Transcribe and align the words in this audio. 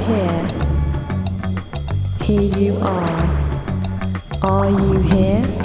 here. 0.00 0.46
Here 2.22 2.58
you 2.58 2.76
are. 2.78 3.20
Are 4.42 4.70
you 4.70 4.98
here? 5.00 5.59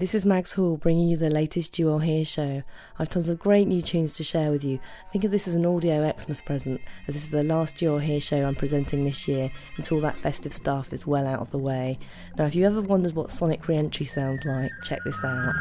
This 0.00 0.14
is 0.14 0.24
Max 0.24 0.54
Hall 0.54 0.78
bringing 0.78 1.08
you 1.08 1.16
the 1.18 1.28
latest 1.28 1.78
Are 1.78 2.00
Here 2.00 2.24
show. 2.24 2.62
I 2.98 3.02
have 3.02 3.10
tons 3.10 3.28
of 3.28 3.38
great 3.38 3.68
new 3.68 3.82
tunes 3.82 4.14
to 4.14 4.24
share 4.24 4.50
with 4.50 4.64
you. 4.64 4.80
Think 5.12 5.24
of 5.24 5.30
this 5.30 5.46
as 5.46 5.54
an 5.54 5.66
audio 5.66 6.10
Xmas 6.18 6.40
present, 6.40 6.80
as 7.06 7.14
this 7.14 7.24
is 7.24 7.30
the 7.30 7.42
last 7.42 7.82
Are 7.82 8.00
Here 8.00 8.18
show 8.18 8.46
I'm 8.46 8.54
presenting 8.54 9.04
this 9.04 9.28
year 9.28 9.50
until 9.76 10.00
that 10.00 10.18
festive 10.18 10.54
stuff 10.54 10.94
is 10.94 11.06
well 11.06 11.26
out 11.26 11.40
of 11.40 11.50
the 11.50 11.58
way. 11.58 11.98
Now, 12.38 12.46
if 12.46 12.54
you 12.54 12.64
ever 12.64 12.80
wondered 12.80 13.14
what 13.14 13.30
Sonic 13.30 13.68
Reentry 13.68 14.06
sounds 14.06 14.42
like, 14.46 14.70
check 14.82 15.00
this 15.04 15.22
out. 15.22 15.52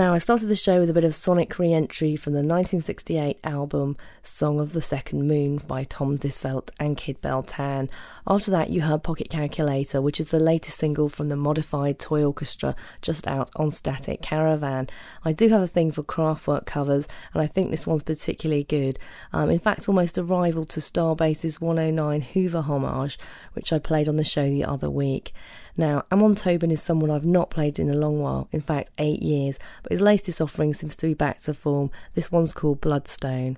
Now, 0.00 0.14
I 0.14 0.18
started 0.18 0.46
the 0.46 0.56
show 0.56 0.80
with 0.80 0.88
a 0.88 0.94
bit 0.94 1.04
of 1.04 1.14
sonic 1.14 1.58
re 1.58 1.74
entry 1.74 2.16
from 2.16 2.32
the 2.32 2.38
1968 2.38 3.38
album 3.44 3.98
Song 4.22 4.58
of 4.58 4.72
the 4.72 4.80
Second 4.80 5.28
Moon 5.28 5.58
by 5.58 5.84
Tom 5.84 6.16
Dissevelt 6.16 6.70
and 6.80 6.96
Kid 6.96 7.20
Baltan. 7.20 7.90
After 8.26 8.50
that, 8.50 8.70
you 8.70 8.80
heard 8.80 9.02
Pocket 9.02 9.28
Calculator, 9.28 10.00
which 10.00 10.18
is 10.18 10.30
the 10.30 10.40
latest 10.40 10.78
single 10.78 11.10
from 11.10 11.28
the 11.28 11.36
modified 11.36 11.98
toy 11.98 12.24
orchestra 12.24 12.74
just 13.02 13.26
out 13.26 13.50
on 13.56 13.70
Static 13.70 14.22
Caravan. 14.22 14.88
I 15.22 15.32
do 15.32 15.50
have 15.50 15.60
a 15.60 15.66
thing 15.66 15.92
for 15.92 16.02
Kraftwerk 16.02 16.64
covers, 16.64 17.06
and 17.34 17.42
I 17.42 17.46
think 17.46 17.70
this 17.70 17.86
one's 17.86 18.02
particularly 18.02 18.64
good. 18.64 18.98
Um, 19.34 19.50
in 19.50 19.58
fact, 19.58 19.86
almost 19.86 20.16
a 20.16 20.24
rival 20.24 20.64
to 20.64 20.80
Starbase's 20.80 21.60
109 21.60 22.22
Hoover 22.22 22.62
homage, 22.62 23.18
which 23.52 23.70
I 23.70 23.78
played 23.78 24.08
on 24.08 24.16
the 24.16 24.24
show 24.24 24.48
the 24.48 24.64
other 24.64 24.88
week. 24.88 25.34
Now, 25.76 26.04
Amon 26.10 26.34
Tobin 26.34 26.70
is 26.70 26.82
someone 26.82 27.10
I've 27.10 27.24
not 27.24 27.50
played 27.50 27.78
in 27.78 27.90
a 27.90 27.94
long 27.94 28.20
while, 28.20 28.48
in 28.52 28.60
fact, 28.60 28.90
eight 28.98 29.22
years, 29.22 29.58
but 29.82 29.92
his 29.92 30.00
latest 30.00 30.40
offering 30.40 30.74
seems 30.74 30.96
to 30.96 31.06
be 31.06 31.14
back 31.14 31.40
to 31.42 31.54
form. 31.54 31.90
This 32.14 32.32
one's 32.32 32.52
called 32.52 32.80
Bloodstone. 32.80 33.56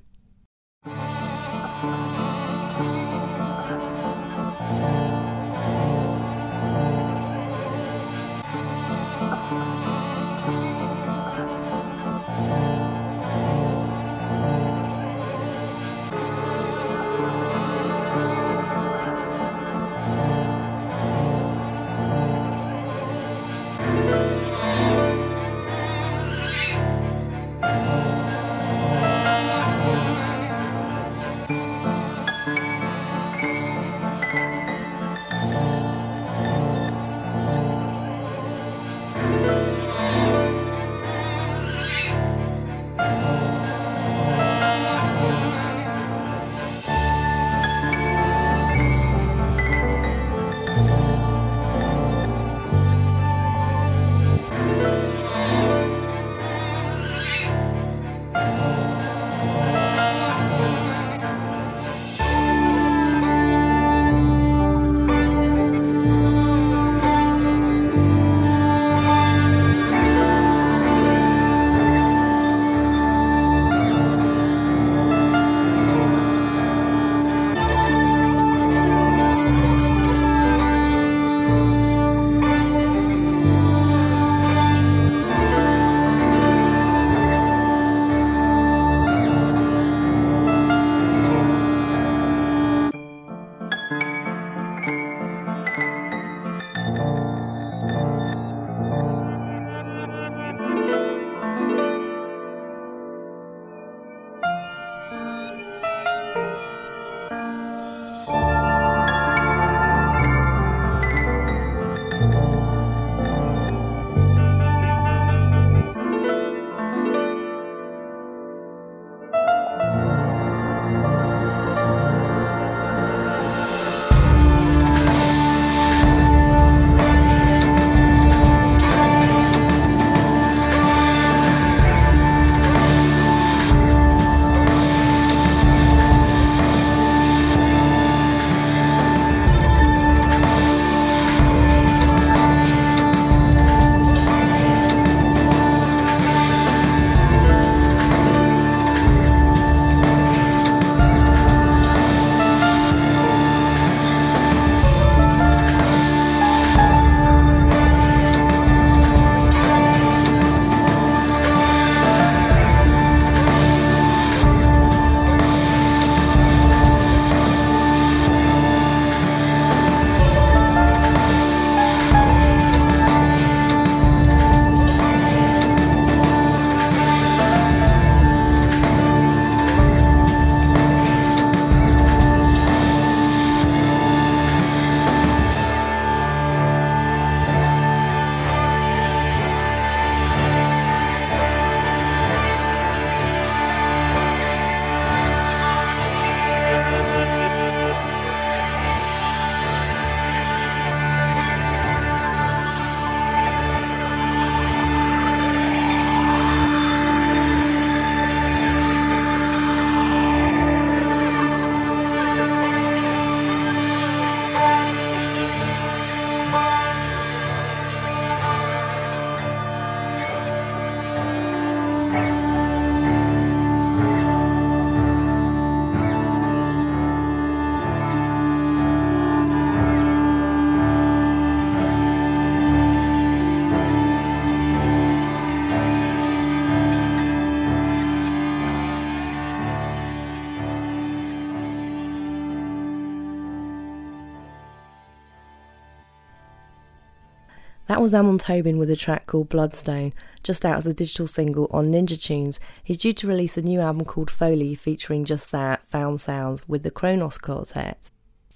Was 248.03 248.13
Amon 248.13 248.37
Tobin 248.37 248.79
with 248.79 248.91
a 248.91 248.97
track 248.97 249.29
called 249.29 249.49
Bloodstone, 249.49 250.13
just 250.43 250.65
out 250.65 250.77
as 250.77 250.89
a 250.89 250.93
digital 250.93 251.29
single 251.29 251.69
on 251.71 251.87
Ninja 251.87 252.21
Tunes. 252.21 252.59
He's 252.83 252.99
due 252.99 253.13
to 253.13 253.29
release 253.29 253.57
a 253.57 253.63
new 253.63 253.79
album 253.79 254.05
called 254.05 254.29
Foley 254.29 254.75
featuring 254.75 255.25
just 255.25 255.53
that, 255.53 255.87
Found 255.87 256.19
Sounds, 256.19 256.69
with 256.69 256.83
the 256.83 256.91
Kronos 256.91 257.39
Quartet. 257.39 258.11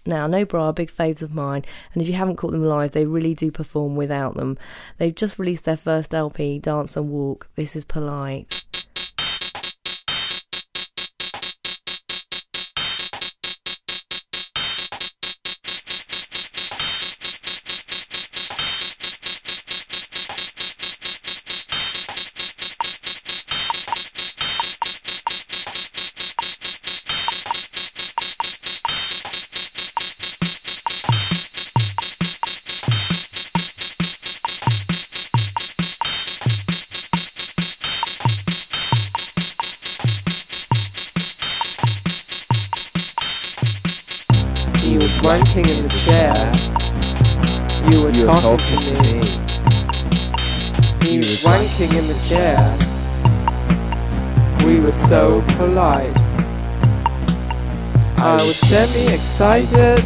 Now, 0.04 0.26
No 0.26 0.44
Bra 0.44 0.66
are 0.66 0.72
big 0.72 0.90
faves 0.90 1.22
of 1.22 1.32
mine, 1.32 1.64
and 1.92 2.02
if 2.02 2.08
you 2.08 2.14
haven't 2.14 2.34
caught 2.34 2.50
them 2.50 2.64
live, 2.64 2.90
they 2.90 3.06
really 3.06 3.34
do 3.34 3.52
perform 3.52 3.94
without 3.94 4.34
them. 4.34 4.58
They've 4.98 5.14
just 5.14 5.38
released 5.38 5.64
their 5.64 5.76
first 5.76 6.12
LP, 6.12 6.58
Dance 6.58 6.96
and 6.96 7.08
Walk. 7.08 7.48
This 7.54 7.76
is 7.76 7.84
Polite. 7.84 8.64
Wanking 45.26 45.66
in 45.66 45.82
the 45.82 45.88
chair. 46.06 46.36
You 47.90 48.04
were 48.04 48.10
You 48.10 48.26
were 48.26 48.32
talking, 48.32 48.58
talking 48.58 48.80
to 48.84 48.94
to 48.94 49.02
me. 49.02 49.14
He 51.04 51.18
was 51.18 51.42
wanking 51.42 51.92
in 51.98 52.06
the 52.06 52.18
chair. 52.28 52.62
We 54.64 54.78
were 54.78 54.92
so 54.92 55.42
polite. 55.56 56.16
I 58.18 58.34
was 58.34 58.56
semi-excited. 58.56 60.04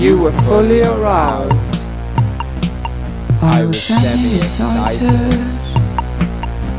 You 0.00 0.22
were 0.22 0.32
fully 0.48 0.80
aroused. 0.82 1.74
I 3.42 3.66
was 3.66 3.82
semi-excited. 3.82 5.38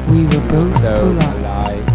We 0.10 0.26
were 0.26 0.48
both 0.50 0.76
So 0.82 1.14
polite. 1.14 1.95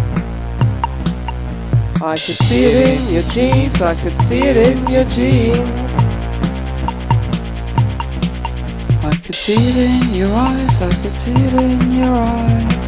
I 2.03 2.17
could 2.17 2.35
see 2.47 2.65
it 2.65 2.99
in 2.99 3.13
your 3.13 3.21
jeans, 3.31 3.79
I 3.79 3.93
could 3.93 4.17
see 4.23 4.39
it 4.39 4.57
in 4.57 4.87
your 4.87 5.03
jeans. 5.03 5.93
I 9.05 9.15
could 9.23 9.35
see 9.35 9.53
it 9.53 9.77
in 9.77 10.15
your 10.15 10.33
eyes, 10.33 10.81
I 10.81 10.91
could 11.03 11.19
see 11.19 11.31
it 11.31 11.53
in 11.53 11.91
your 11.91 12.09
eyes. 12.09 12.87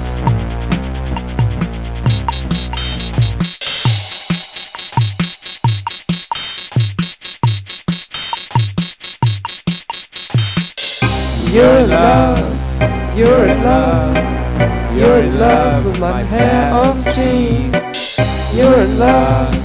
You're 11.53 11.79
in 11.81 11.89
love, 11.91 13.15
you're 13.15 13.45
in 13.45 13.63
love, 13.63 14.97
you're 14.97 15.19
in 15.19 15.39
love 15.39 15.85
with 15.85 15.99
my 15.99 16.23
pair 16.23 16.73
of 16.73 17.05
jeans. 17.13 17.92
You're 18.55 18.81
in 18.81 18.99
love, 18.99 19.55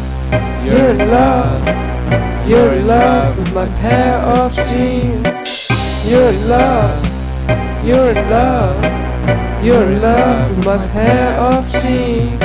you're 0.64 0.88
in 0.88 1.10
love, 1.10 2.48
you're 2.48 2.72
in 2.72 2.86
love 2.86 3.38
with 3.38 3.52
my 3.52 3.66
pair 3.80 4.16
of 4.16 4.54
jeans. 4.54 5.68
You're 6.08 6.30
in 6.30 6.48
love, 6.48 7.84
you're 7.84 8.12
in 8.12 8.30
love, 8.30 9.62
you're 9.62 9.82
in 9.82 10.00
love 10.00 10.56
with 10.56 10.64
my 10.64 10.88
pair 10.88 11.38
of 11.38 11.70
jeans. 11.82 12.42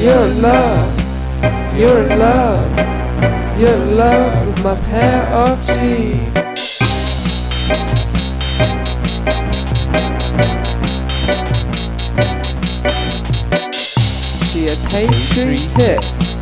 You're 0.00 0.26
in 0.26 0.40
love, 0.40 1.76
you're 1.76 2.02
in 2.04 2.16
love, 2.16 3.58
you're 3.58 3.74
in 3.74 3.96
love 3.96 4.46
with 4.46 4.62
my 4.62 4.76
pair 4.82 5.22
of 5.34 5.66
jeans. 5.66 6.45
Pastry 14.88 15.58
tits. 15.68 16.34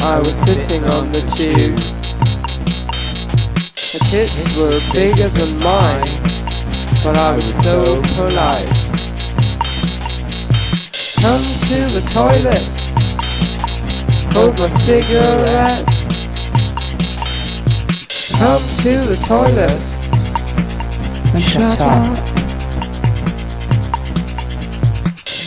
I 0.00 0.20
was 0.20 0.36
sitting 0.36 0.84
on 0.84 1.10
the 1.12 1.20
tube. 1.22 1.78
Her 3.92 3.98
tits 4.10 4.56
were 4.56 4.80
bigger 4.92 5.28
than 5.28 5.58
mine, 5.58 6.08
but 7.02 7.16
I 7.16 7.34
was 7.34 7.54
so 7.62 8.00
polite. 8.14 8.68
Come 11.20 11.44
to 11.68 11.78
the 11.96 12.04
toilet. 12.12 12.64
Hold 14.34 14.58
my 14.58 14.68
cigarette. 14.68 15.86
Come 18.38 18.62
to 18.82 18.92
the 19.10 19.16
toilet. 19.26 19.80
And 21.34 21.42
shut 21.42 21.80
up. 21.80 22.18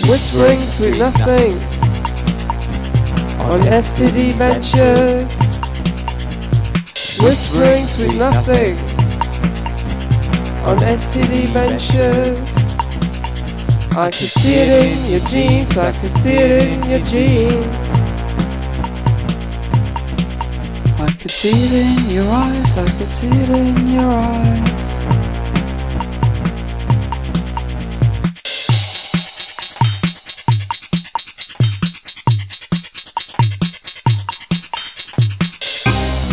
Whispering 0.10 0.60
sweet 0.60 0.98
nothings 0.98 1.76
on 3.51 3.61
STD 3.61 4.37
benches. 4.37 5.31
Whispering 7.23 7.85
sweet 7.85 8.17
nothings 8.19 8.97
on 10.67 10.77
STD 10.79 11.53
benches. 11.53 12.39
I 13.95 14.11
could 14.11 14.33
see 14.39 14.55
it 14.55 14.69
in 14.83 15.11
your 15.11 15.29
jeans, 15.29 15.77
I 15.77 15.91
could 15.93 16.15
see 16.17 16.35
it 16.35 16.51
in 16.67 16.89
your 16.89 16.99
jeans. 16.99 17.89
I 20.99 21.07
could 21.17 21.31
see 21.31 21.51
it 21.51 21.73
in 21.85 22.15
your 22.15 22.29
eyes, 22.29 22.77
I 22.77 22.89
could 22.97 23.15
see 23.15 23.29
it 23.29 23.49
in 23.49 23.87
your 23.87 24.11
eyes. 24.11 24.66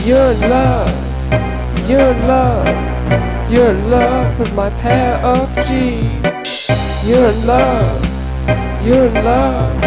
You're 0.05 0.35
love, 0.35 1.89
you're 1.89 2.13
love, 2.29 3.51
you're 3.51 3.73
love 3.73 4.39
with 4.39 4.53
my 4.53 4.69
pair 4.69 5.17
of 5.25 5.49
jeans. 5.67 6.69
You're 7.09 7.31
in 7.31 7.47
love, 7.47 8.05
you're 8.85 9.07
in 9.07 9.15
love, 9.25 9.83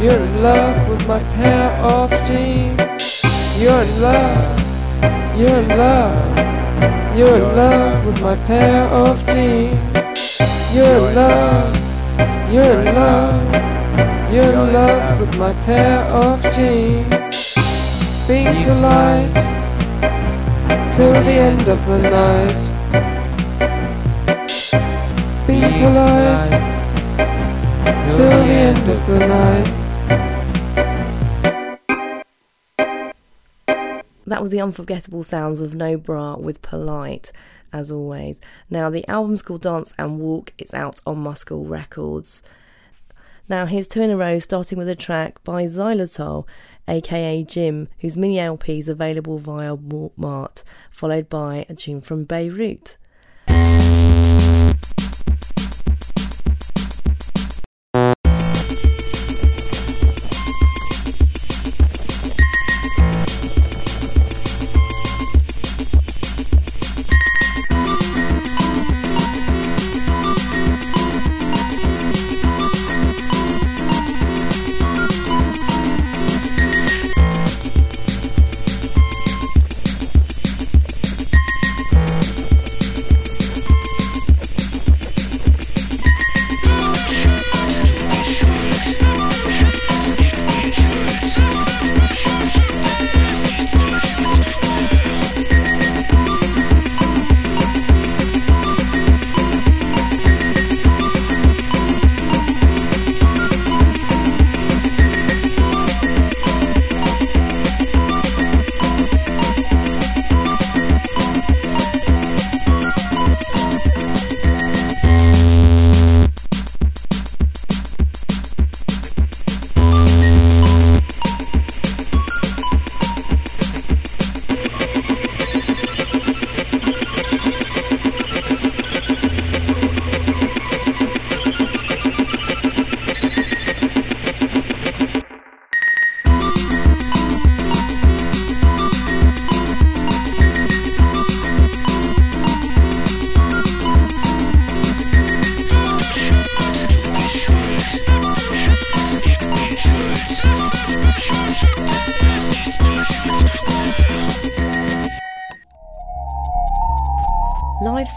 you're 0.00 0.14
in 0.14 0.42
love 0.44 0.88
with 0.88 1.08
my 1.08 1.18
pair 1.34 1.70
of 1.82 2.10
jeans. 2.24 3.20
You're 3.58 3.84
love, 3.98 5.36
you're 5.36 5.62
love, 5.76 7.18
you're 7.18 7.34
in 7.34 7.56
love 7.56 8.06
with 8.06 8.22
my 8.22 8.36
pair 8.46 8.84
of 8.94 9.26
jeans. 9.26 10.72
You're 10.72 11.00
love, 11.18 12.52
you're 12.52 12.84
love, 12.94 14.32
you're 14.32 14.52
in 14.52 14.72
love 14.72 15.18
with 15.18 15.36
my 15.36 15.52
pair 15.64 15.98
of 16.14 16.40
jeans. 16.54 17.31
Be 18.28 18.44
polite 18.44 19.34
till 20.92 21.12
the 21.12 21.32
end 21.32 21.68
of 21.68 21.86
the 21.86 21.98
night. 21.98 22.60
Be 25.46 25.60
polite 25.60 26.50
till 28.12 28.44
the 28.46 28.52
end 28.52 28.88
of 28.88 29.06
the 29.08 29.18
night. 29.26 29.68
That 34.24 34.40
was 34.40 34.52
the 34.52 34.60
unforgettable 34.60 35.24
sounds 35.24 35.60
of 35.60 35.74
No 35.74 35.96
Bra 35.96 36.36
with 36.36 36.62
Polite, 36.62 37.32
as 37.72 37.90
always. 37.90 38.40
Now, 38.70 38.88
the 38.88 39.06
album's 39.08 39.42
called 39.42 39.62
Dance 39.62 39.92
and 39.98 40.20
Walk. 40.20 40.52
It's 40.58 40.72
out 40.72 41.00
on 41.04 41.18
Muscle 41.18 41.64
Records. 41.64 42.42
Now, 43.48 43.66
here's 43.66 43.88
two 43.88 44.00
in 44.00 44.10
a 44.10 44.16
row, 44.16 44.38
starting 44.38 44.78
with 44.78 44.88
a 44.88 44.94
track 44.94 45.42
by 45.42 45.64
Xylitol, 45.64 46.46
aka 46.88 47.44
Jim, 47.44 47.88
whose 48.00 48.16
mini 48.16 48.38
LP 48.38 48.78
is 48.78 48.88
available 48.88 49.38
via 49.38 49.76
Walmart, 49.76 50.62
followed 50.90 51.28
by 51.28 51.66
a 51.68 51.74
tune 51.74 52.00
from 52.00 52.24
Beirut. 52.24 52.96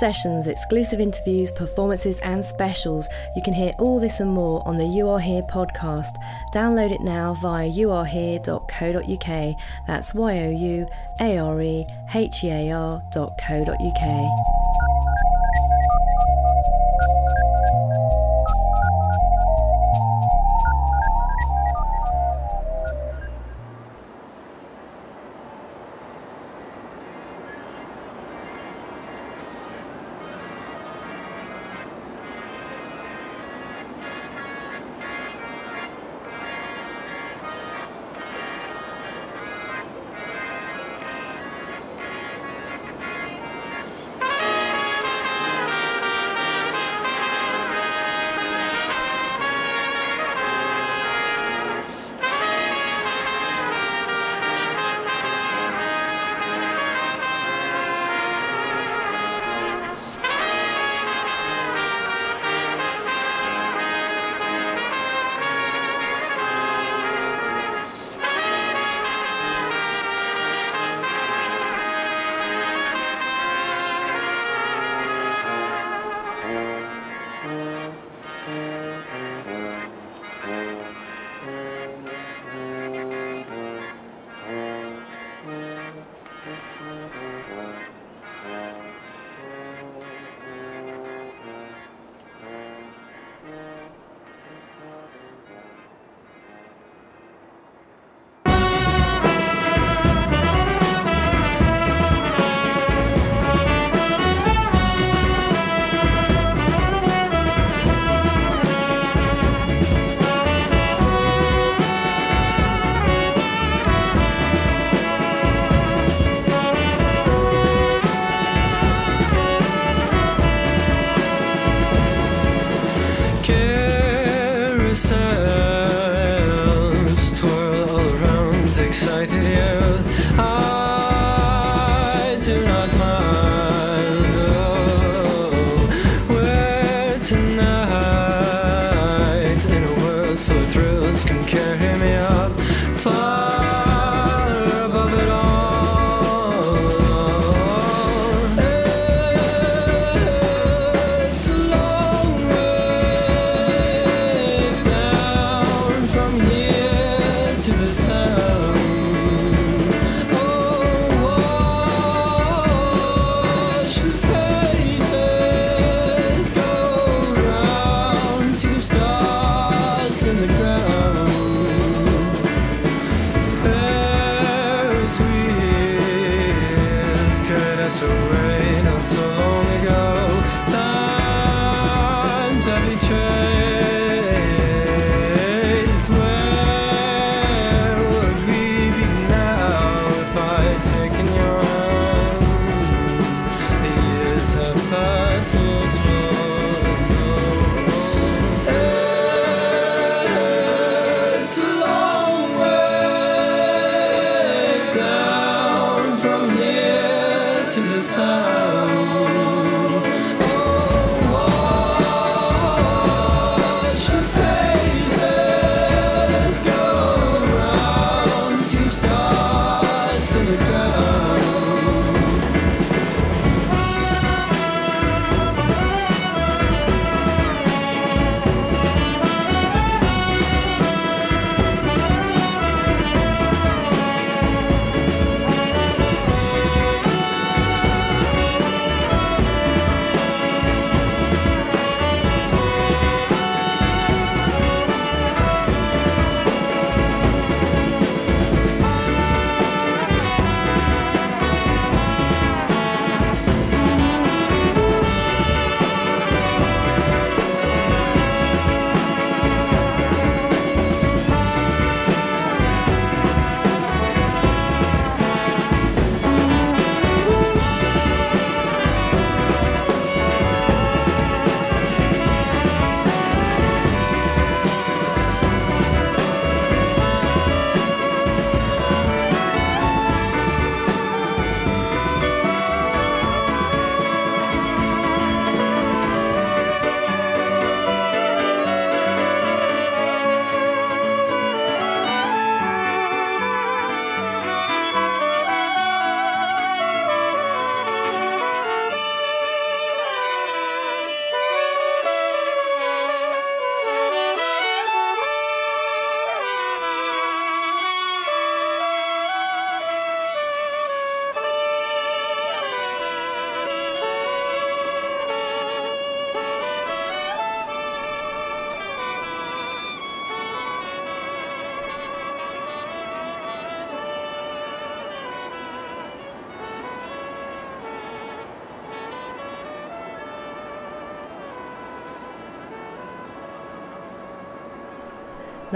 Sessions, 0.06 0.48
exclusive 0.48 1.00
interviews, 1.00 1.50
performances, 1.52 2.20
and 2.20 2.46
specials. 2.46 3.10
You 3.36 3.42
can 3.42 3.56
hear 3.56 3.74
all 3.80 4.00
this 4.00 4.20
and 4.20 4.30
more 4.30 4.62
on 4.68 4.78
the 4.78 4.86
You 4.86 5.10
Are 5.10 5.20
Here 5.20 5.42
podcast. 5.42 6.16
Download 6.54 6.92
it 6.92 7.02
now 7.02 7.34
via 7.42 7.68
youarehere.co.uk. 7.68 9.56
That's 9.88 10.14
Y 10.14 10.38
O 10.44 10.50
U 10.52 10.88
A 11.20 11.38
R 11.40 11.60
E 11.60 11.88
H 12.14 12.44
E 12.44 12.50
A 12.52 12.72
R.co.uk. 12.72 14.55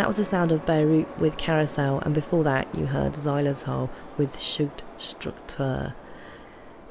was 0.09 0.15
the 0.15 0.25
sound 0.25 0.51
of 0.51 0.65
Beirut 0.65 1.19
with 1.19 1.37
Carousel, 1.37 1.99
and 1.99 2.15
before 2.15 2.43
that, 2.43 2.67
you 2.73 2.87
heard 2.87 3.13
Xylitol 3.13 3.91
with 4.17 4.37
Schucht 4.37 4.81
Struktur. 4.97 5.93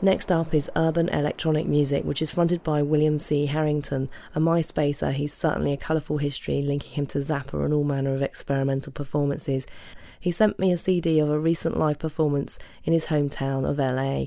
Next 0.01 0.31
up 0.31 0.55
is 0.55 0.71
Urban 0.77 1.09
Electronic 1.09 1.67
Music, 1.67 2.05
which 2.05 2.23
is 2.23 2.31
fronted 2.31 2.63
by 2.63 2.81
William 2.81 3.19
C. 3.19 3.47
Harrington, 3.47 4.09
a 4.37 4.41
MySpacer. 4.41 5.13
He's 5.13 5.35
certainly 5.35 5.73
a 5.73 5.77
colourful 5.77 6.19
history 6.19 6.63
linking 6.63 6.93
him 6.93 7.07
to 7.07 7.19
Zappa 7.19 7.65
and 7.65 7.75
all 7.75 7.83
manner 7.83 8.15
of 8.15 8.23
experimental 8.23 8.93
performances. 8.93 9.67
He 10.21 10.31
sent 10.31 10.61
me 10.61 10.71
a 10.71 10.79
CD 10.79 11.19
of 11.19 11.29
a 11.29 11.41
recent 11.41 11.77
live 11.77 11.99
performance 11.99 12.57
in 12.85 12.93
his 12.93 13.07
hometown 13.07 13.69
of 13.69 13.79
LA. 13.79 14.27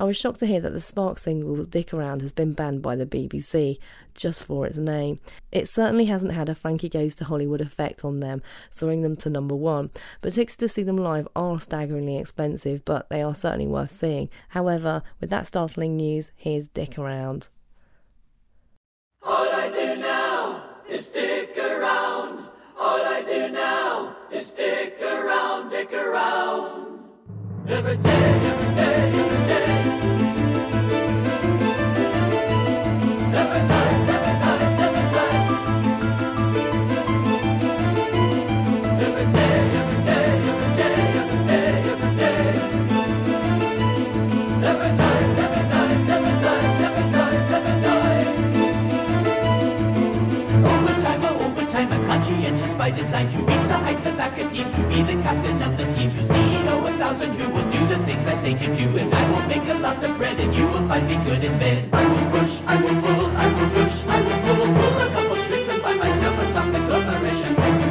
I 0.00 0.04
was 0.04 0.16
shocked 0.16 0.40
to 0.40 0.46
hear 0.46 0.60
that 0.60 0.72
the 0.72 0.80
Sparks 0.80 1.22
single 1.22 1.62
Dick 1.62 1.94
Around 1.94 2.22
has 2.22 2.32
been 2.32 2.52
banned 2.52 2.82
by 2.82 2.96
the 2.96 3.06
BBC 3.06 3.78
just 4.12 4.42
for 4.42 4.66
its 4.66 4.76
name. 4.76 5.20
It 5.52 5.68
certainly 5.68 6.06
hasn't 6.06 6.32
had 6.32 6.48
a 6.48 6.56
Frankie 6.56 6.88
Goes 6.88 7.14
to 7.14 7.24
Hollywood 7.24 7.60
effect 7.60 8.04
on 8.04 8.18
them, 8.18 8.42
soaring 8.72 9.02
them 9.02 9.16
to 9.18 9.30
number 9.30 9.54
one, 9.54 9.90
but 10.20 10.32
tickets 10.32 10.56
to 10.56 10.68
see 10.68 10.82
them 10.82 10.96
live 10.96 11.28
are 11.36 11.60
staggeringly 11.60 12.18
expensive, 12.18 12.84
but 12.84 13.08
they 13.08 13.22
are 13.22 13.36
certainly 13.36 13.68
worth 13.68 13.92
seeing. 13.92 14.30
However, 14.48 15.04
with 15.20 15.30
that 15.30 15.46
startling 15.46 15.96
news, 15.96 16.32
here's 16.34 16.66
Dick 16.66 16.98
Around. 16.98 17.50
All 19.22 19.48
I 19.52 19.68
do 19.70 20.00
now 20.00 20.62
is 20.88 21.06
stick 21.06 21.56
around. 21.58 22.38
All 22.78 23.02
I 23.02 23.22
do 23.22 23.52
now 23.52 24.16
is 24.32 24.46
stick 24.46 24.98
around, 25.02 25.68
dick 25.68 25.92
around. 25.92 27.04
Every 27.68 27.96
day, 27.96 28.49
conscientious 52.10 52.74
by 52.74 52.90
design 52.90 53.28
to 53.28 53.38
reach 53.38 53.66
the 53.70 53.78
heights 53.86 54.04
of 54.04 54.18
academe, 54.18 54.68
to 54.72 54.80
be 54.88 55.00
the 55.02 55.14
captain 55.22 55.62
of 55.62 55.78
the 55.78 55.86
team, 55.92 56.10
to 56.10 56.18
CEO 56.18 56.74
a 56.88 56.92
thousand 56.98 57.30
who 57.38 57.48
will 57.54 57.70
do 57.70 57.86
the 57.86 57.98
things 58.04 58.26
I 58.26 58.34
say 58.34 58.52
to 58.52 58.66
do, 58.74 58.98
and 58.98 59.14
I 59.14 59.22
will 59.30 59.46
make 59.46 59.66
a 59.68 59.78
lot 59.78 60.02
of 60.02 60.16
bread, 60.18 60.40
and 60.40 60.52
you 60.52 60.66
will 60.66 60.86
find 60.88 61.06
me 61.06 61.16
good 61.22 61.44
in 61.44 61.56
bed. 61.60 61.88
I 61.92 62.04
will 62.10 62.26
push, 62.32 62.62
I 62.66 62.82
will 62.82 62.98
pull, 63.00 63.26
I 63.44 63.46
will 63.54 63.70
push, 63.76 63.94
I 64.08 64.18
will 64.26 64.40
pull, 64.44 64.66
pull 64.78 64.96
a 65.06 65.08
couple 65.14 65.36
strings 65.36 65.68
and 65.68 65.80
find 65.82 66.00
myself 66.00 66.34
atop 66.48 66.66
the 66.72 66.80
conglomeration. 66.90 67.89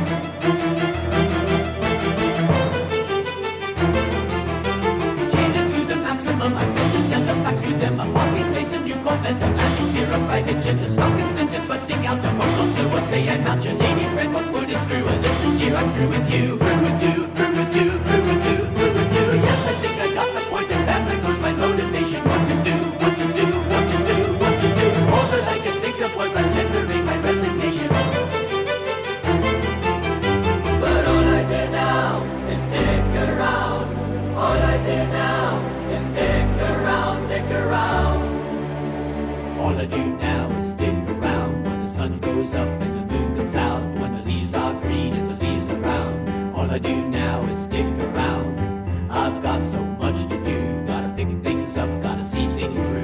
A 10.19 10.25
private 10.27 10.62
jet, 10.62 10.82
a 10.82 10.86
stock 10.86 11.19
incentive 11.19 11.67
busting 11.67 12.05
out 12.05 12.21
the 12.21 12.29
vocal, 12.29 12.65
so 12.65 12.89
I 12.89 12.99
say 12.99 13.29
I'm 13.29 13.45
out 13.47 13.63
your 13.63 13.75
lady 13.75 14.05
friend, 14.13 14.34
will 14.34 14.51
put 14.51 14.69
it 14.69 14.82
through, 14.88 15.08
and 15.08 15.21
listen 15.21 15.58
here, 15.58 15.75
I'm 15.75 15.89
through 15.93 16.10
with 16.10 16.32
you, 16.32 16.58
through 16.58 16.82
with 16.82 17.03
you, 17.03 17.27
through 17.36 17.55
with 17.58 17.75
you, 17.75 17.91
through 17.91 18.23
with 18.23 18.45
you, 18.49 18.58
up 42.55 42.67
and 42.67 43.09
the 43.09 43.13
moon 43.13 43.35
comes 43.35 43.55
out, 43.55 43.83
when 43.95 44.15
the 44.15 44.23
leaves 44.23 44.55
are 44.55 44.73
green 44.81 45.13
and 45.13 45.29
the 45.29 45.45
leaves 45.45 45.69
are 45.69 45.79
brown. 45.79 46.53
All 46.55 46.69
I 46.69 46.79
do 46.79 46.95
now 47.09 47.43
is 47.43 47.59
stick 47.59 47.85
around. 47.85 48.59
I've 49.12 49.41
got 49.41 49.65
so 49.65 49.83
much 49.85 50.27
to 50.27 50.38
do, 50.43 50.85
gotta 50.85 51.13
pick 51.15 51.27
things 51.43 51.77
up, 51.77 51.89
gotta 52.01 52.21
see 52.21 52.47
things 52.57 52.81
through. 52.81 52.98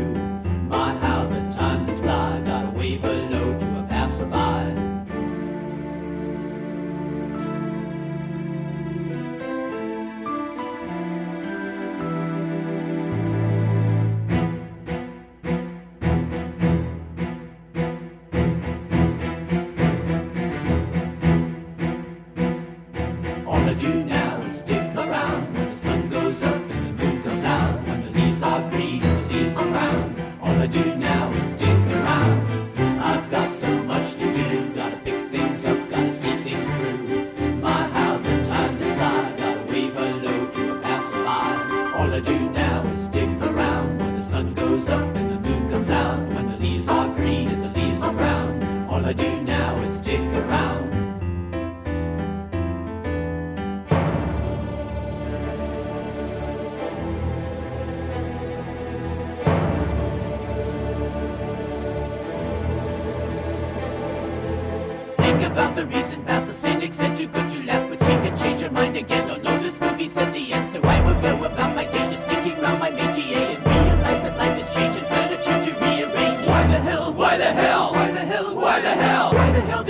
About 65.55 65.73
the 65.73 65.85
recent 65.85 66.25
past, 66.25 66.47
the 66.47 66.53
cynic 66.53 66.91
said 66.91 67.15
too 67.15 67.27
good 67.27 67.49
to 67.51 67.63
last, 67.63 67.87
but 67.87 68.03
she 68.03 68.13
could 68.17 68.35
change 68.35 68.59
her 68.59 68.69
mind 68.69 68.97
again. 68.97 69.29
Oh 69.31 69.37
no, 69.37 69.57
this 69.59 69.79
movie 69.79 70.05
said 70.05 70.33
the 70.33 70.43
so 70.65 70.81
I 70.81 70.99
will 71.05 71.21
go 71.21 71.45
about 71.45 71.73
my 71.73 71.85
day, 71.85 72.09
just 72.09 72.27
sticking 72.27 72.61
around 72.61 72.79
my 72.79 72.91
métier 72.91 73.14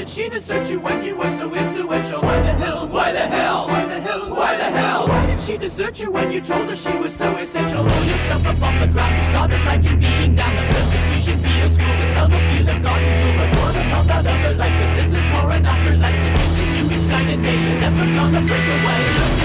did 0.05 0.11
she 0.13 0.29
desert 0.29 0.69
you 0.69 0.79
when 0.79 1.03
you 1.03 1.15
were 1.15 1.29
so 1.29 1.51
influential? 1.51 2.21
Why 2.21 2.39
the 2.41 2.53
hell? 2.53 2.87
Why 2.87 3.11
the 3.11 3.19
hell? 3.19 3.67
Why 3.67 3.85
the 3.85 3.99
hell? 3.99 4.29
Why 4.29 4.55
the 4.55 4.63
hell? 4.63 5.07
Why 5.07 5.25
did 5.25 5.39
she 5.39 5.57
desert 5.57 5.99
you 5.99 6.11
when 6.11 6.31
you 6.31 6.41
told 6.41 6.69
her 6.69 6.75
she 6.75 6.95
was 6.97 7.11
so 7.11 7.35
essential? 7.37 7.83
Pull 7.83 8.05
yourself 8.05 8.45
up 8.45 8.61
off 8.61 8.79
the 8.79 8.87
ground, 8.87 9.15
you 9.15 9.23
started 9.23 9.59
liking 9.65 9.99
being 9.99 10.35
down. 10.35 10.55
The 10.55 10.73
persecution 10.73 11.37
via 11.39 11.69
school, 11.69 11.97
the 11.97 12.05
subtle 12.05 12.37
feel 12.37 12.69
of 12.69 12.81
garden 12.83 13.17
tools, 13.17 13.35
but 13.35 13.49
what 13.57 13.75
about 13.75 14.05
that 14.05 14.25
other 14.27 14.55
life? 14.55 14.77
Cause 14.79 14.95
this 14.95 15.13
is 15.15 15.27
more 15.29 15.49
an 15.49 15.65
afterlife, 15.65 16.17
seducing 16.17 16.69
you 16.77 16.85
each 16.95 17.07
night 17.07 17.27
and 17.27 17.43
day. 17.43 17.57
You're 17.57 17.81
never 17.81 18.05
gonna 18.13 18.41
break 18.41 18.65
away. 18.77 19.44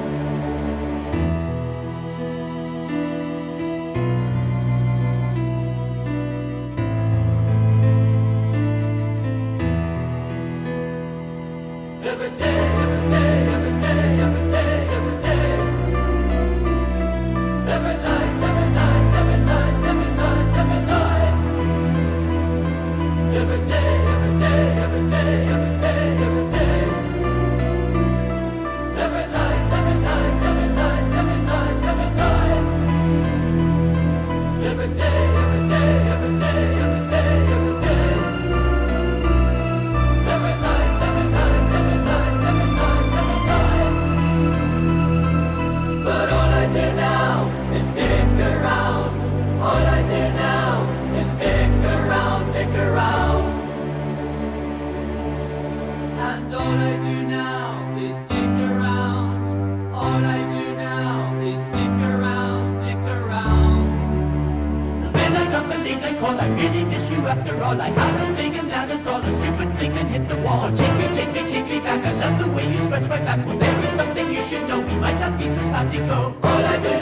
all 69.07 69.21
a 69.23 69.31
stupid 69.31 69.73
thing 69.79 69.93
and 69.93 70.09
hit 70.09 70.29
the 70.29 70.37
wall. 70.43 70.57
So 70.57 70.69
take 70.75 70.95
me, 70.99 71.07
take 71.13 71.33
me, 71.33 71.49
take 71.49 71.67
me 71.67 71.81
back. 71.81 72.05
I 72.05 72.13
love 72.13 72.39
the 72.39 72.49
way 72.53 72.71
you 72.71 72.77
stretch 72.77 73.09
my 73.09 73.19
back. 73.19 73.45
Well, 73.47 73.57
there 73.57 73.81
is 73.83 73.91
something 73.91 74.33
you 74.33 74.43
should 74.43 74.67
know. 74.69 74.81
We 74.81 74.95
might 74.95 75.19
not 75.19 75.39
be 75.39 75.47
simpatico. 75.47 76.35
All 76.43 76.65
I 76.65 76.77
do 76.77 77.00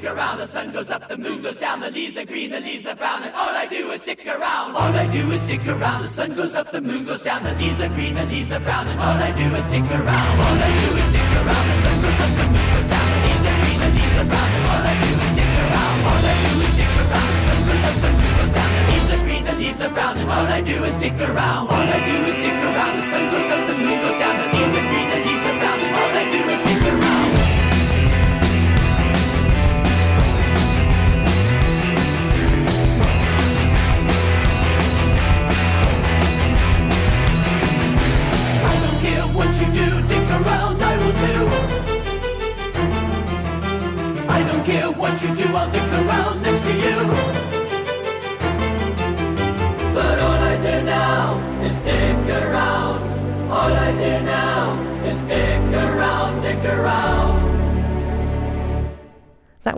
stick 0.00 0.16
around. 0.16 0.38
The 0.38 0.46
sun 0.46 0.72
goes 0.72 0.90
up, 0.90 1.08
the 1.08 1.16
moon 1.16 1.42
goes 1.42 1.60
down, 1.60 1.80
the 1.80 1.90
leaves 1.90 2.16
are 2.16 2.24
green, 2.24 2.50
the 2.50 2.60
leaves 2.60 2.86
are 2.86 2.94
brown, 2.94 3.22
and 3.22 3.34
all 3.34 3.50
I 3.50 3.66
do 3.66 3.90
is 3.90 4.02
stick 4.02 4.26
around. 4.26 4.74
All 4.74 4.92
I 4.94 5.06
do 5.12 5.30
is 5.30 5.42
stick 5.42 5.66
around. 5.68 6.02
The 6.02 6.08
sun 6.08 6.34
goes 6.34 6.56
up, 6.56 6.70
the 6.70 6.80
moon 6.80 7.04
goes 7.04 7.22
down, 7.22 7.44
the 7.44 7.54
leaves 7.54 7.80
are 7.80 7.88
green, 7.88 8.14
the 8.14 8.24
leaves 8.26 8.52
are 8.52 8.60
brown, 8.60 8.88
and 8.88 8.98
all 8.98 9.18
I 9.20 9.30
do 9.32 9.54
is 9.54 9.64
stick 9.64 9.84
around. 9.84 10.40
All 10.40 10.56
I 10.56 10.70
do 10.80 10.90
is 10.96 11.06
stick 11.12 11.30
around. 11.40 11.66
The 11.68 11.76
sun 11.84 11.96
goes 12.00 12.20
up, 12.20 12.32
the 12.40 12.46
moon 12.48 12.68
goes 12.72 12.88
down, 12.88 13.06
the 13.10 13.18
leaves 13.28 13.44
are 13.44 13.56
green, 13.60 13.78
the 13.80 13.90
leaves 13.92 14.16
are 14.20 14.28
brown, 14.30 14.50
and 14.56 14.64
all 14.70 14.84
I 14.88 14.94
do 15.04 15.12
is 15.20 15.30
stick 15.36 15.52
around. 15.60 15.96
All 16.08 16.24
I 16.24 16.36
do 16.40 16.52
is 16.64 16.72
stick 16.76 16.92
around. 17.00 17.28
The 17.28 17.40
sun 17.44 17.60
goes 17.68 17.84
up, 17.84 17.96
the 18.00 18.10
moon 18.16 18.32
goes 18.40 18.52
down, 18.56 18.70
the 18.72 18.82
leaves 18.88 19.10
are 19.12 19.22
green, 19.26 19.44
the 19.44 19.56
leaves 19.60 19.80
are 19.84 19.92
brown, 19.92 20.14
and 20.16 20.28
all 20.32 20.46
I 20.48 20.60
do 20.64 20.76
is 20.88 20.94
stick 20.96 21.18
around. 21.20 21.64
All 21.68 21.86
I 21.92 22.00
do 22.08 22.16
is 22.24 22.34
stick 22.40 22.56
around. 22.56 22.92
The 22.96 23.04
sun 23.04 23.24
goes 23.28 23.50
up, 23.52 23.62
the 23.68 23.76
moon 23.76 23.96
goes 24.00 24.16
down, 24.16 24.34
the 24.40 24.48
leaves 24.56 24.74
are 24.80 24.86
green, 24.88 25.08
the 25.12 25.20
leaves 25.28 25.44
are 25.44 25.58
brown, 25.60 25.78
and 25.84 25.92
all 25.92 26.12
I 26.16 26.24
do 26.32 26.40
is 26.48 26.58
stick 26.64 26.82
around. 26.88 27.49
Around, 40.42 40.82
I 40.82 40.96
will 41.00 41.16
do. 41.26 41.36
I 44.28 44.42
don't 44.48 44.64
care 44.64 44.90
what 44.90 45.22
you 45.22 45.34
do, 45.34 45.46
I'll 45.54 45.70
dick 45.70 45.92
around 46.00 46.42
next 46.42 46.62
to 46.66 46.72
you. 46.72 46.98
But 49.94 50.18
all 50.18 50.40
I 50.52 50.56
do 50.56 50.84
now 50.84 51.60
is 51.62 51.76
stick 51.76 52.28
around. 52.28 52.99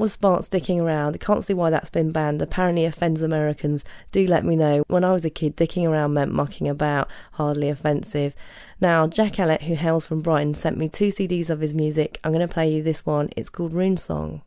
Was 0.03 0.13
Sparks 0.13 0.47
sticking 0.47 0.81
around. 0.81 1.15
I 1.15 1.19
can't 1.19 1.45
see 1.45 1.55
why 1.55 1.71
that's 1.71 1.89
been 1.89 2.11
banned. 2.11 2.43
Apparently 2.43 2.85
offends 2.85 3.23
Americans. 3.23 3.85
Do 4.11 4.27
let 4.27 4.45
me 4.45 4.57
know. 4.57 4.83
When 4.89 5.05
I 5.05 5.13
was 5.13 5.25
a 5.25 5.31
kid, 5.31 5.57
dicking 5.57 5.89
around 5.89 6.13
meant 6.13 6.33
mucking 6.33 6.69
about, 6.69 7.09
hardly 7.35 7.69
offensive. 7.69 8.35
Now, 8.81 9.07
Jack 9.07 9.39
Elliott, 9.39 9.63
who 9.63 9.75
hails 9.75 10.05
from 10.05 10.21
Brighton, 10.21 10.55
sent 10.55 10.77
me 10.77 10.89
two 10.89 11.09
CDs 11.09 11.51
of 11.51 11.61
his 11.61 11.73
music. 11.73 12.19
I'm 12.25 12.33
going 12.33 12.47
to 12.47 12.53
play 12.53 12.69
you 12.69 12.83
this 12.83 13.07
one. 13.07 13.31
It's 13.37 13.49
called 13.49 13.73
Rune 13.73 13.97
Song. 13.97 14.43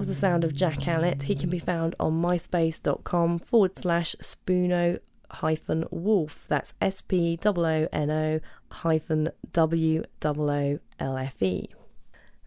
Was 0.00 0.08
the 0.08 0.14
sound 0.14 0.44
of 0.44 0.54
Jack 0.54 0.78
Allett. 0.86 1.24
He 1.24 1.34
can 1.34 1.50
be 1.50 1.58
found 1.58 1.94
on 2.00 2.22
myspace.com 2.22 3.40
forward 3.40 3.78
slash 3.78 4.16
spoono 4.22 4.98
hyphen 5.30 5.84
wolf. 5.90 6.46
That's 6.48 6.72
S 6.80 7.02
P 7.02 7.38
O 7.44 7.52
O 7.54 7.88
N 7.92 8.10
O 8.10 8.40
hyphen 8.70 9.28
W 9.52 10.02
O 10.24 10.28
O 10.30 10.78
L 10.98 11.16
F 11.18 11.42
E. 11.42 11.68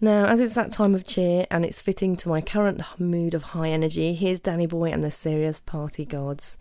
Now, 0.01 0.25
as 0.25 0.39
it's 0.39 0.55
that 0.55 0.71
time 0.71 0.95
of 0.95 1.05
cheer 1.05 1.45
and 1.51 1.63
it's 1.63 1.79
fitting 1.79 2.15
to 2.15 2.29
my 2.29 2.41
current 2.41 2.81
mood 2.99 3.35
of 3.35 3.43
high 3.43 3.69
energy, 3.69 4.15
here's 4.15 4.39
Danny 4.39 4.65
Boy 4.65 4.89
and 4.89 5.03
the 5.03 5.11
Serious 5.11 5.59
Party 5.59 6.05
Gods. 6.05 6.57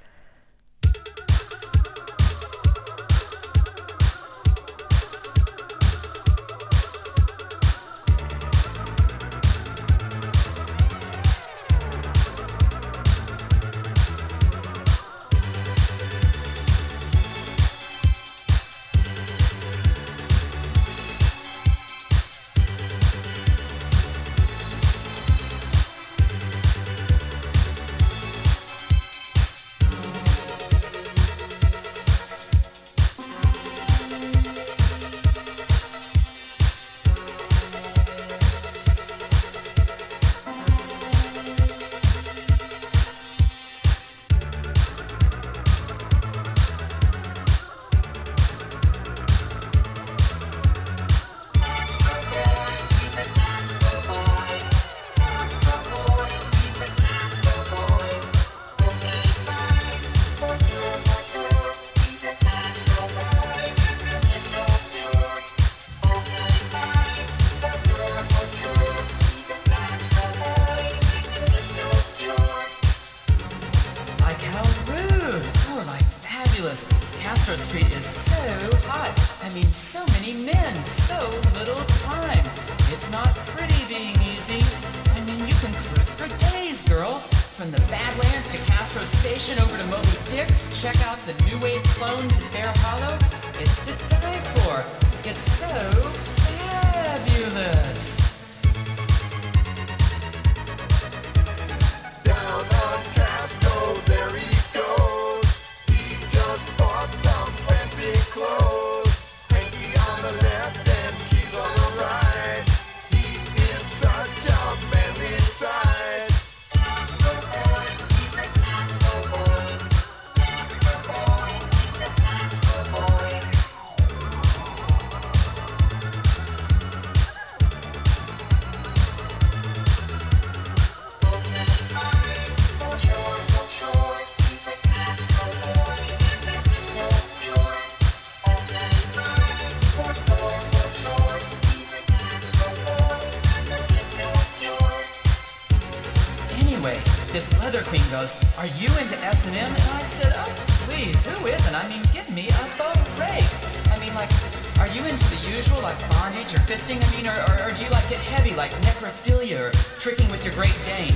Mean, 157.22 157.30
or, 157.30 157.38
or, 157.38 157.56
or 157.66 157.70
do 157.70 157.84
you 157.84 157.90
like 157.90 158.08
get 158.10 158.18
heavy, 158.18 158.54
like 158.54 158.72
necrophilia 158.82 159.62
or 159.62 159.70
tricking 159.98 160.28
with 160.30 160.44
your 160.44 160.54
Great 160.54 160.74
Dane? 160.82 161.14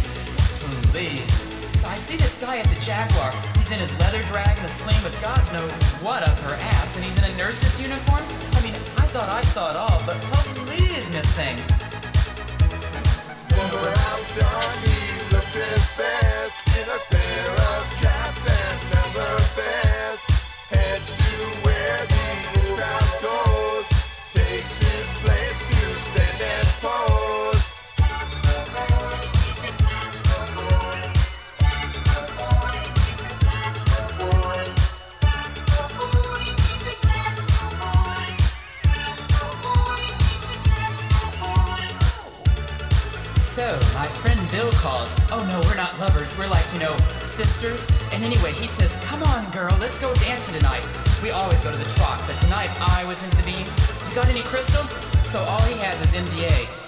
Please." 0.94 1.30
So 1.82 1.88
I 1.88 1.94
see 1.94 2.16
this 2.16 2.40
guy 2.40 2.59
at 2.59 2.66
the 2.66 2.80
Jaguar. 2.80 3.32
He's 3.59 3.72
in 3.72 3.78
his 3.78 3.98
leather 3.98 4.22
drag 4.30 4.57
and 4.57 4.66
a 4.66 4.68
sling 4.68 5.02
with 5.02 5.18
God 5.22 5.42
knows 5.52 5.72
what 6.02 6.22
up 6.22 6.38
her 6.46 6.54
ass, 6.54 6.96
and 6.96 7.04
he's 7.04 7.18
in 7.18 7.30
a 7.30 7.36
nurse's 7.36 7.80
uniform. 7.82 8.22
I 8.54 8.61
mean, 8.62 8.74
I 9.02 9.07
thought 9.11 9.28
I 9.28 9.42
saw 9.42 9.70
it 9.70 9.76
all, 9.76 10.00
but 10.07 10.16
please, 10.66 11.11
Miss 11.11 11.26
Thing. 11.34 11.59
When 13.57 13.68
We 51.26 51.32
always 51.32 51.64
go 51.64 51.72
to 51.72 51.76
the 51.76 51.90
Troc, 51.96 52.24
but 52.28 52.38
tonight 52.38 52.70
I 52.80 53.04
was 53.08 53.24
into 53.24 53.36
the 53.38 53.50
beam. 53.50 53.66
You 54.08 54.14
got 54.14 54.28
any 54.28 54.42
crystal? 54.42 54.84
So 55.26 55.40
all 55.40 55.62
he 55.62 55.76
has 55.82 56.00
is 56.00 56.14
MDA. 56.14 56.86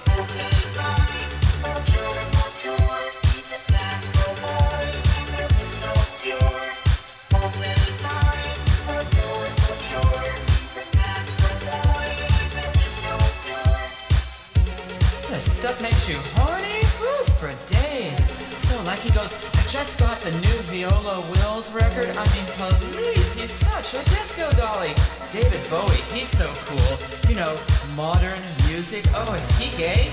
Dolly. 24.57 24.95
David 25.31 25.61
Bowie, 25.69 26.01
he's 26.15 26.29
so 26.29 26.49
cool. 26.71 26.93
You 27.29 27.37
know, 27.37 27.53
modern 27.97 28.39
music. 28.71 29.05
Oh, 29.15 29.35
is 29.35 29.49
he 29.59 29.69
gay? 29.77 30.09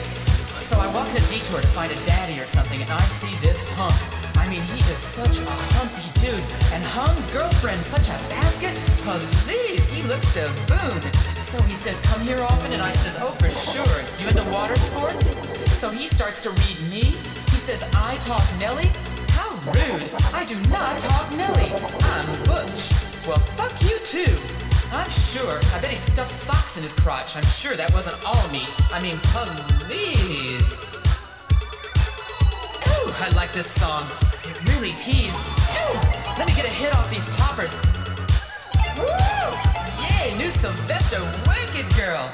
So 0.59 0.79
I 0.79 0.87
walk 0.97 1.07
in 1.09 1.17
a 1.17 1.25
detour 1.29 1.61
to 1.61 1.71
find 1.77 1.91
a 1.91 1.99
daddy 2.09 2.41
or 2.41 2.45
something, 2.45 2.81
and 2.81 2.89
I 2.89 3.01
see 3.01 3.31
this 3.45 3.69
punk. 3.77 3.93
I 4.35 4.49
mean, 4.49 4.61
he 4.73 4.81
is 4.89 4.97
such 4.97 5.39
a 5.39 5.51
humpy 5.77 6.09
dude. 6.19 6.41
And 6.73 6.83
hung 6.83 7.15
girlfriend, 7.31 7.81
such 7.81 8.09
a 8.09 8.17
basket. 8.33 8.73
Please, 9.45 9.85
he 9.93 10.01
looks 10.09 10.33
divoon. 10.33 11.01
So 11.37 11.61
he 11.63 11.75
says, 11.75 12.01
come 12.01 12.25
here 12.25 12.41
often, 12.41 12.73
and 12.73 12.81
I 12.81 12.91
says, 12.91 13.17
oh, 13.21 13.31
for 13.37 13.49
sure. 13.49 13.97
You 14.17 14.27
into 14.27 14.43
water 14.51 14.75
sports? 14.75 15.37
So 15.69 15.89
he 15.89 16.07
starts 16.07 16.41
to 16.43 16.49
read 16.49 16.81
me. 16.89 17.13
He 17.53 17.59
says, 17.61 17.83
I 17.93 18.15
talk 18.25 18.43
Nelly? 18.59 18.89
How 19.37 19.53
rude. 19.69 20.09
I 20.33 20.45
do 20.45 20.57
not 20.69 20.97
talk 20.97 21.29
Nelly. 21.37 21.69
I'm 22.09 22.27
Butch. 22.43 23.04
Well, 23.27 23.41
fuck 23.57 23.73
you 23.81 23.97
too. 24.05 24.37
I'm 24.93 25.09
sure. 25.09 25.57
I 25.73 25.81
bet 25.81 25.89
he 25.89 25.97
stuffed 25.97 26.29
socks 26.29 26.77
in 26.77 26.83
his 26.83 26.93
crotch. 26.93 27.35
I'm 27.35 27.49
sure 27.49 27.73
that 27.73 27.89
wasn't 27.89 28.21
all 28.21 28.45
meat. 28.53 28.69
I 28.93 29.01
mean, 29.01 29.17
please. 29.33 30.77
Ooh, 32.85 33.09
I 33.17 33.33
like 33.33 33.49
this 33.49 33.65
song. 33.81 34.05
It 34.45 34.53
really 34.69 34.93
pees. 35.01 35.33
Ooh, 35.33 35.97
let 36.37 36.45
me 36.45 36.53
get 36.53 36.69
a 36.69 36.75
hit 36.77 36.93
off 36.93 37.09
these 37.09 37.25
poppers. 37.41 37.73
Woo! 38.93 39.49
Yay, 40.05 40.37
new 40.37 40.53
Sylvester 40.61 41.17
Wicked 41.49 41.89
Girl. 41.97 42.29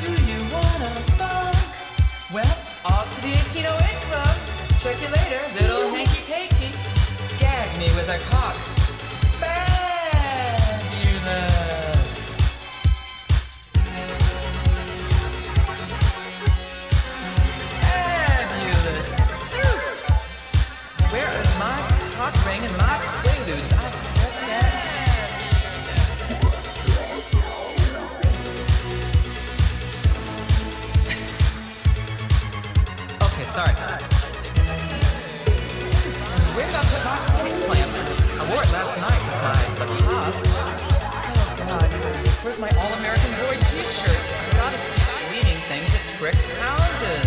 Do 0.00 0.16
you 0.16 0.40
wanna 0.48 0.96
funk? 1.20 1.60
Well, 2.32 2.56
off 2.88 3.04
to 3.04 3.20
the 3.20 3.36
1808 3.52 3.68
Club. 4.08 4.32
Check 4.80 4.96
you 4.96 5.12
later, 5.12 5.44
little 5.60 5.92
hanky 5.92 6.24
panky. 6.24 6.72
Gag 7.36 7.68
me 7.76 7.84
with 8.00 8.08
a 8.08 8.16
cock. 8.32 8.56
Fabulous. 9.36 9.65
Where's 42.46 42.60
my 42.60 42.70
All-American 42.78 43.32
Boy 43.42 43.58
T-shirt? 43.74 44.22
Gotta 44.54 44.78
keep 44.78 45.34
leaving 45.34 45.58
things 45.66 45.90
at 45.90 46.04
Trick's 46.14 46.46
houses. 46.60 47.26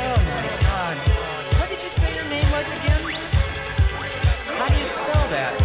Oh 0.00 0.16
my 0.24 0.48
God. 0.64 0.96
What 1.60 1.68
did 1.68 1.76
you 1.84 1.90
say 1.90 2.08
your 2.16 2.24
name 2.32 2.48
was 2.56 2.64
again? 2.80 2.96
How 4.56 4.68
do 4.68 4.74
you 4.74 4.86
spell 4.86 5.28
that? 5.36 5.57